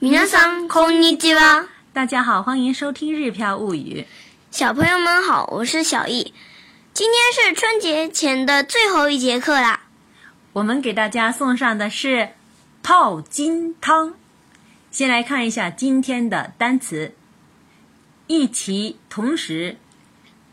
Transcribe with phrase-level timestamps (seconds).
[0.00, 1.66] 皆さんこんにちは。
[1.92, 4.02] 大家好，欢迎收听《日漂物语》。
[4.56, 6.32] 小朋友们好，我是小易。
[6.94, 9.80] 今天是春节前的最后一节课啦。
[10.52, 12.28] 我们给大家送上的是
[12.80, 14.14] 泡金汤。
[14.92, 17.16] 先来看一下今天的单词：
[18.28, 19.78] 一起、同时、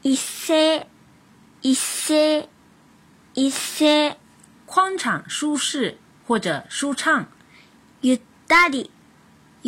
[0.02, 0.88] 一、些、
[1.62, 2.50] 一些、
[3.36, 4.18] 一些、
[4.66, 7.28] 宽敞、舒适或者舒畅、
[8.02, 8.90] ゆったり。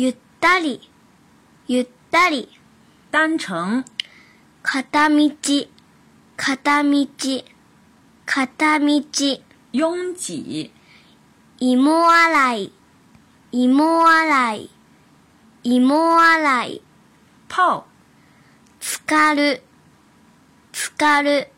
[0.00, 0.80] ゆったり、
[1.66, 2.48] ゆったり、
[3.10, 3.82] 单程、
[4.62, 5.28] 片道、
[6.36, 7.06] 片道、
[8.24, 8.86] 片道、
[9.72, 10.70] 拥挤、
[11.58, 12.70] 芋洗、
[13.50, 14.70] 芋洗、
[15.64, 16.82] 芋洗、
[17.48, 17.84] 泡、
[18.80, 19.62] 疲る、
[20.72, 21.48] 疲る、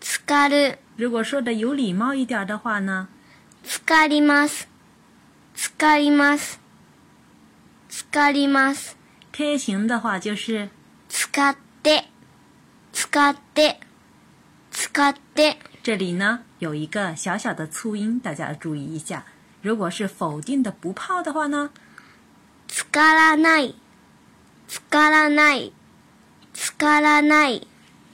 [0.00, 0.80] 疲る。
[0.96, 3.06] 如果说的有礼貌一点的话呢？
[3.86, 4.66] かります、
[5.78, 6.63] かります。
[7.94, 8.96] 使ります。
[9.30, 10.68] 天晴的话就是
[11.08, 12.06] 使って、
[12.92, 13.78] 使って、
[14.72, 15.56] 使って。
[15.84, 19.24] 这里呢有一个小小的促音，大家注意一下。
[19.62, 21.70] 如果是否定的不泡的话呢，
[22.66, 23.76] 使らない、
[24.66, 25.72] 使らない、
[26.52, 27.62] 使らない。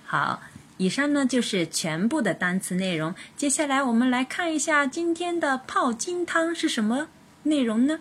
[0.05, 0.42] 好，
[0.77, 3.15] 以上呢就是全部的单词内容。
[3.34, 7.09] 接下来我们来看一下今天的泡金汤是什么
[7.44, 8.00] 内容呢？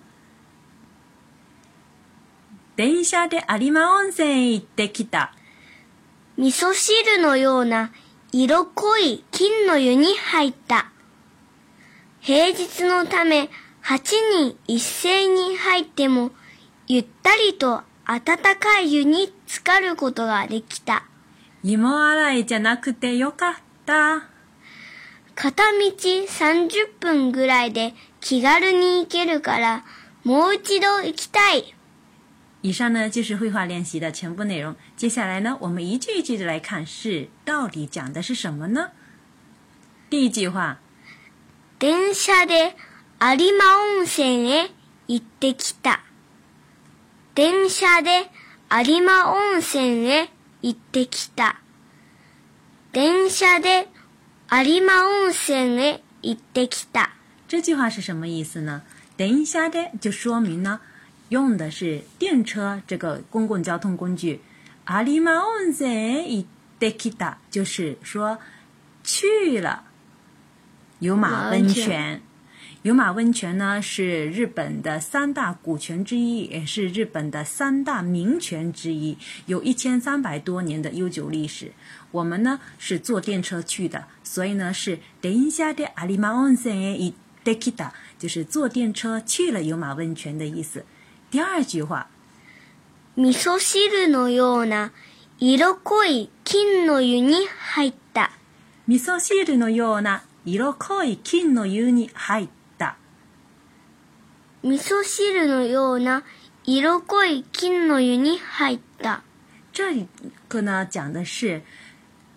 [2.80, 5.34] 電車で有馬温泉へ行ってきた。
[6.38, 7.92] 味噌汁のような
[8.32, 10.90] 色濃い金の湯に入った。
[12.22, 13.50] 平日のため
[13.84, 13.98] 8
[14.54, 16.32] 人一斉に入っても
[16.88, 21.04] ゆったりと温かい湯に浸かることができた。
[21.66, 23.56] 芋洗いじゃなくてよかっ
[23.86, 24.30] た。
[25.36, 26.70] 片道30
[27.02, 29.84] 分ぐらいで気軽に行けるから
[30.24, 31.76] もう一度行きたい。
[32.62, 34.76] 以上呢就是绘画练习的全部内容。
[34.98, 38.90] 接下来呢，我们一句一句的来看，是到底讲的是什么呢？
[40.10, 40.80] 第一句话：
[41.80, 42.74] 電車で
[43.22, 44.72] 有馬温泉へ
[45.08, 46.00] 行ってきた。
[47.36, 48.28] 電車で
[48.84, 50.28] 有馬温泉へ
[50.62, 51.56] 行ってきた。
[52.92, 53.88] 電車で
[54.52, 57.10] 有馬温泉へ行ってきた。
[57.48, 58.82] 这句话是什么意思呢？
[59.18, 60.82] 電車で就说明呢。
[61.30, 64.42] 用的是电车这个公共交通工具，
[64.86, 66.46] 阿里马温泉伊
[66.80, 68.40] 德吉达，就是说
[69.04, 69.86] 去了
[71.00, 72.22] 有马温泉。
[72.84, 79.18] 有马温泉呢是日本的三大古泉之一，也是日本的三大名泉之一，
[79.48, 81.74] 有一千三百多年的悠久历史。
[82.12, 87.14] 我们呢是坐电车去的，所以呢是等下的阿里马温泉伊
[87.44, 90.86] 德吉达，就是坐电车去了有马温泉的意思。
[91.32, 92.10] 第二句话，
[93.14, 94.92] 味噌汁のような
[95.38, 98.32] 色濃い金の湯に入った。
[98.88, 102.98] 味噌汁のような色濃い金の湯に入った。
[104.64, 106.24] 味噌汁のような
[106.66, 109.22] 色濃い金の湯に入った。
[109.72, 110.08] 这
[110.48, 111.62] 个呢，讲的是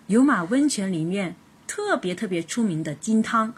[0.07, 3.55] 油麻温泉里面特别特别出名的金汤。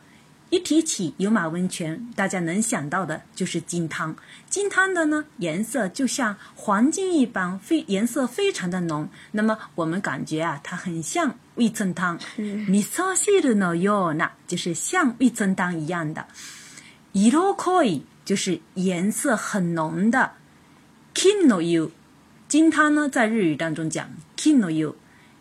[0.51, 4.15] 一提起油马温泉，大家能想到的就是金汤。
[4.47, 9.09] 金汤的呢，颜色就像黄金一般，非颜色非常的浓。
[9.31, 13.15] 那么我们感觉啊，它很像味噌汤，味噌
[15.55, 16.27] 汤一样的，
[17.11, 17.71] 一道可
[18.23, 20.33] 就是颜色很浓的
[22.47, 24.71] 金汤呢，在日语当中讲金汤，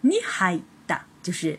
[0.00, 1.58] 你还打就是。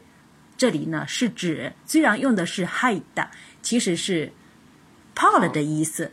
[0.57, 3.27] 这里呢是指，虽然用的是 h i d
[3.61, 4.31] 其实是
[5.13, 6.11] “泡了”的意思，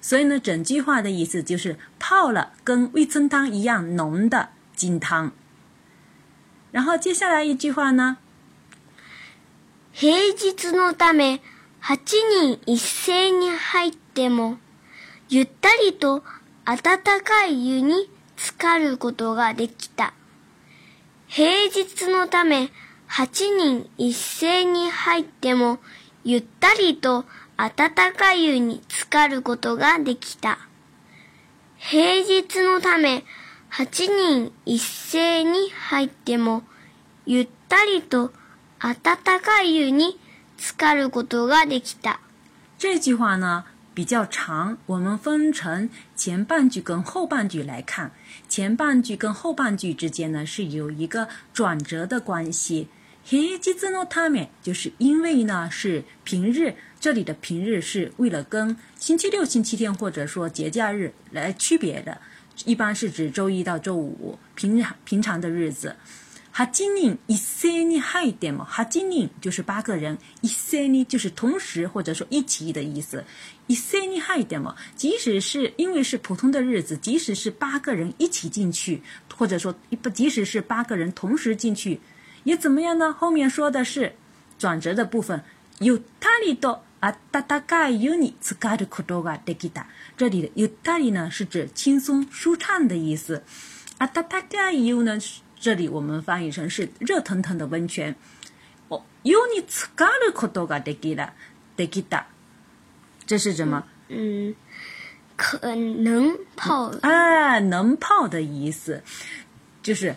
[0.00, 5.32] 所以呢，整句话的意思就是泡了跟味噌汤一样浓的金汤。
[6.70, 8.16] 然后接下来一句话呢，
[9.92, 10.32] 平日
[10.72, 11.40] のため
[11.82, 14.56] 人一に入っても
[15.28, 16.22] ゆったりと
[16.64, 20.14] かい湯に浸かることができた。
[21.28, 22.70] 平日のため。
[23.14, 23.28] 8
[23.58, 25.80] 人一斉に入っても、
[26.24, 27.26] ゆったりと
[27.58, 30.58] 暖かい湯に浸かることができた。
[31.76, 33.24] 平日のため、
[33.70, 36.62] 8人一斉に入っても、
[37.26, 38.32] ゆったりと
[38.80, 40.18] 暖かい湯に
[40.56, 42.18] 浸かることができた。
[42.78, 43.64] 这句话呢
[43.94, 48.10] 比较长，我们分成前半句跟后半句来看。
[48.48, 52.88] 前半句跟后半句之间呢是有一个转折的关系。
[53.24, 56.74] Hey, じつのため，就是因为呢，是平日。
[57.00, 62.20] 这里的平日是为了跟星期六、星期天或者说节假日来区别的，
[62.64, 65.94] 一般是指周一到周五，平常平常的日子。
[66.54, 68.66] 哈ジンに一ゼニ早点么？
[68.68, 73.24] ハジン就是八个人，一ゼニ就是同时或者说一起的意思。
[73.68, 74.74] 一ゼニ早い点么？
[74.96, 79.00] 即使是因为是普通的日子，即使是八个人一起进去，
[79.34, 79.72] 或者说
[80.02, 82.00] 不，即使是八个人同时进去。
[82.44, 83.12] 也怎么样呢？
[83.12, 84.14] 后面说的是
[84.58, 85.42] 转折的部分。
[85.80, 89.86] ゆったりとあたたかい湯に使うことができた。
[90.16, 93.42] 这里的ゆったり呢是指轻松舒畅的意思。
[93.98, 95.18] あたたかい湯呢，
[95.58, 98.14] 这里我们翻译成是热腾腾的温泉。
[98.90, 101.32] お湯に使うことができた、
[101.76, 102.26] できた。
[103.26, 103.84] 这是什么？
[104.08, 104.54] 嗯，
[105.36, 109.02] 可能泡啊，能泡的意思，
[109.82, 110.14] 就是。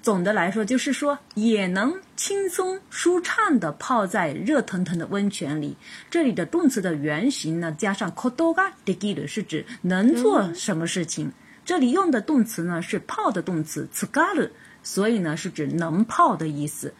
[0.00, 5.76] 总的来说，就是说也能轻松舒畅的泡在热腾腾的温泉里。
[6.10, 11.32] 这里的动词的原型呢，加上 kodoga d e g e t 是指能做什么事情。
[11.64, 14.50] 这里用的动词呢是泡的动词 tsugaru，
[14.82, 16.94] 所以呢是指能泡的意思。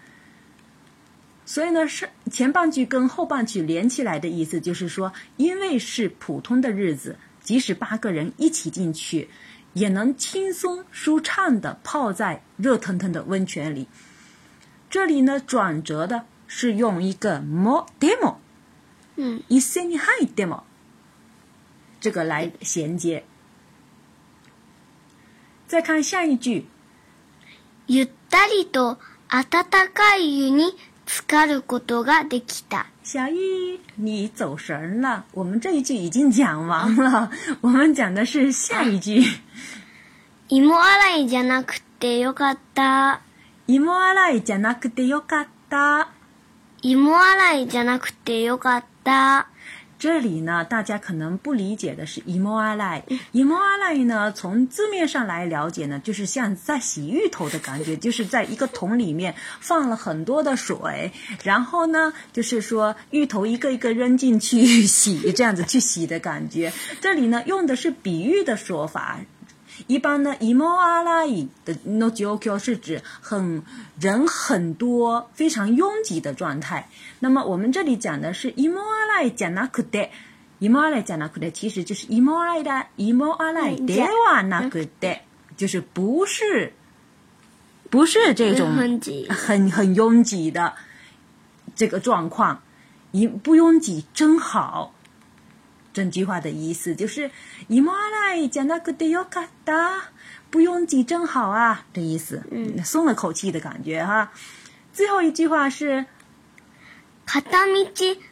[1.46, 9.28] 所以呢是前半句跟后半句连起来的意思，就是说因为是普通的日子，即使八个人一起进去。
[9.78, 13.86] 也能轻松舒畅的泡在热腾腾的温泉里。
[14.90, 18.36] 这里呢，转折的是用一个 mo demo，
[19.16, 20.62] 嗯，一セニハイ demo，
[22.00, 23.24] 这个来衔接。
[25.68, 26.66] 再看下一句，
[27.86, 28.96] ゆったりと
[29.28, 29.44] 温
[29.94, 30.74] かい湯に。
[31.08, 32.86] つかることができた。
[33.02, 35.24] 小一，你走神了。
[35.32, 37.30] 我们这一句已经讲完了，
[37.62, 39.16] 我们讲的是下一句。
[40.50, 43.22] 芋洗いじゃなくてよかった。
[43.66, 46.10] 芋洗いじゃなくてよかった。
[46.82, 49.48] 芋洗いじゃなくてよかった。
[49.98, 53.02] 这里呢，大家可能不理解的是 “emoi lai”。
[53.32, 61.10] “emoi lai” 呢，从字面上来了解呢，就是像在洗芋头的感觉，就是在一个桶里面放了很多的水，
[61.42, 66.72] 然后呢，就是说芋头一个一个扔进去洗，这样子去洗的感觉。
[67.00, 69.18] 这里呢，用的是比喻的说法。
[69.86, 73.62] 一般呢 i m o l a i 的 nojiokyo 是指很
[74.00, 76.88] 人很多、非常拥挤的状态。
[77.20, 80.08] 那么我们这里讲的是 i m o l a i j a n a k u t e
[80.60, 83.12] i m o l a i janakute 其实就是 i m o r a i i
[83.12, 85.20] m o l a i de wa nakute，
[85.56, 86.72] 就是不是
[87.90, 90.74] 不是这种很很很拥挤的
[91.76, 92.62] 这个状况，
[93.12, 94.94] 一不拥挤真好。
[95.98, 97.28] 整句话的意思就是
[97.68, 99.48] “いまらいじゃなくか
[100.48, 102.44] 不拥挤真好啊，这意思。
[102.52, 104.30] 嗯，松了口气的感觉哈。
[104.92, 106.06] 最后一句话是
[107.26, 107.50] “片道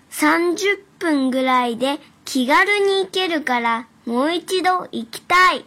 [0.08, 5.64] 三十分ぐらいで気軽に行けるからもう一度行きたい”。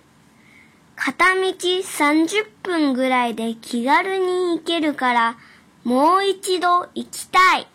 [0.96, 5.38] 片道30分ぐらいで気軽に行けるから
[5.84, 7.68] もう一度行きたい。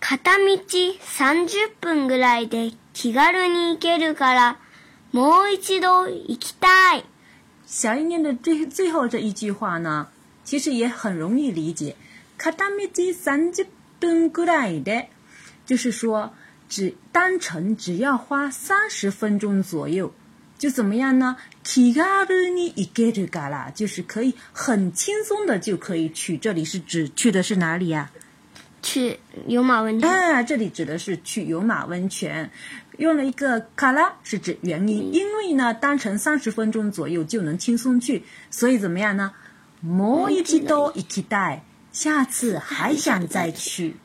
[0.00, 0.96] 片道
[1.80, 4.56] 分ぐらいで気軽に行けるから
[5.12, 7.04] もう一度行きたい。
[7.66, 10.06] 小一念的最最后这一句话呢，
[10.44, 11.94] 其实也很容易理解。
[12.38, 13.66] ただみじ三十
[14.00, 15.08] 分ぐらいで，
[15.66, 16.32] 就是说
[16.70, 20.10] 只单程只要花三十分钟左右，
[20.58, 21.36] 就怎么样呢？
[21.62, 26.38] 気軽に行けるから，就是可以很轻松的就可以去。
[26.38, 28.10] 这里是指去的是哪里呀？
[28.82, 30.08] 去有马温泉。
[30.08, 32.48] 啊，这里指的是去有马温泉。
[32.98, 39.32] 用了一个卡拉是指原因，因为呢，单程三十分钟左右就能轻松去，所以怎么样呢？
[39.84, 41.62] もう一度期待，
[41.92, 43.96] 下次还想再去。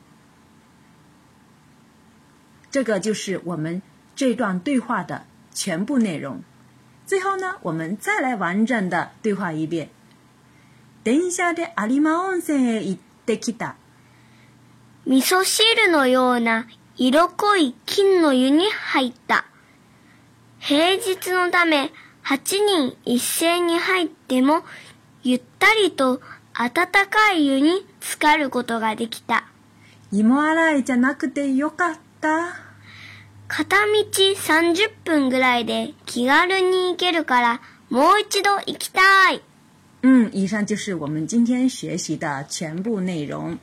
[2.70, 3.80] 这个就是我们
[4.14, 6.42] 这段对话的全部内容。
[7.06, 9.88] 最后呢，我们再来完整的对话一遍。
[11.02, 12.94] 等一下的阿里马翁生也已
[13.26, 13.76] 经抵达。
[15.04, 16.66] 味噌シールのような。
[16.98, 19.46] 色濃い金の湯に入った。
[20.60, 21.90] 平日のため
[22.24, 24.62] 8人一斉に入っても
[25.22, 26.20] ゆったりと
[26.56, 29.46] 暖かい湯に浸かることができた。
[30.12, 32.56] 芋洗いじゃなくてよかった。
[33.48, 39.40] 片道30分ぐらいで気軽に行けるからもう一度行きたい。
[40.02, 43.56] うん、以上就是我们今天学习的全部内容。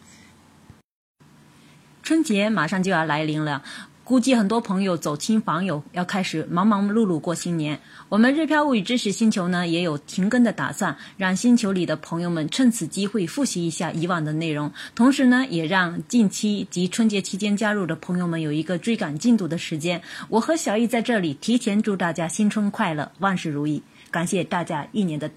[2.09, 3.61] 春节马上就要来临了，
[4.03, 7.79] 估计很多朋友走亲访友要开始忙忙碌碌过新年。
[8.09, 20.01] 我们日漂物语知识星球呢也有停更的打算，让星球里的朋友们趁此机会复习一下以往的内容，同时呢也让近期及春节期间加入的朋友们有一个追赶进度的时间。
[20.29, 23.83] 我和小易在这里提前祝大家新春快乐，万事如意！
[24.09, 25.29] 感谢大家一年的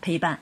[0.00, 0.36] 陪伴。